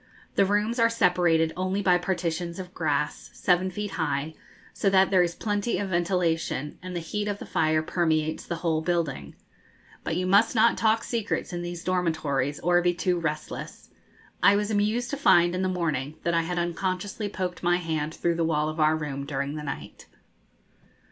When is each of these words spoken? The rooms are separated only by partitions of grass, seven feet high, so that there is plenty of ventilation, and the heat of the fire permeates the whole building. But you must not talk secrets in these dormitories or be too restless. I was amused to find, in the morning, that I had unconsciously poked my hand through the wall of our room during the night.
The 0.33 0.47
rooms 0.47 0.79
are 0.79 0.89
separated 0.89 1.53
only 1.55 1.83
by 1.83 1.99
partitions 1.99 2.57
of 2.57 2.73
grass, 2.73 3.29
seven 3.33 3.69
feet 3.69 3.91
high, 3.91 4.33
so 4.73 4.89
that 4.89 5.11
there 5.11 5.21
is 5.21 5.35
plenty 5.35 5.77
of 5.77 5.89
ventilation, 5.89 6.79
and 6.81 6.95
the 6.95 6.99
heat 6.99 7.27
of 7.27 7.37
the 7.37 7.45
fire 7.45 7.83
permeates 7.83 8.43
the 8.43 8.55
whole 8.65 8.81
building. 8.81 9.35
But 10.03 10.15
you 10.15 10.25
must 10.25 10.55
not 10.55 10.75
talk 10.75 11.03
secrets 11.03 11.53
in 11.53 11.61
these 11.61 11.83
dormitories 11.83 12.59
or 12.61 12.81
be 12.81 12.95
too 12.95 13.19
restless. 13.19 13.89
I 14.41 14.55
was 14.55 14.71
amused 14.71 15.11
to 15.11 15.17
find, 15.17 15.53
in 15.53 15.61
the 15.61 15.69
morning, 15.69 16.15
that 16.23 16.33
I 16.33 16.41
had 16.41 16.57
unconsciously 16.57 17.29
poked 17.29 17.61
my 17.61 17.77
hand 17.77 18.15
through 18.15 18.37
the 18.37 18.43
wall 18.43 18.69
of 18.69 18.79
our 18.79 18.95
room 18.95 19.23
during 19.27 19.53
the 19.53 19.61
night. 19.61 20.07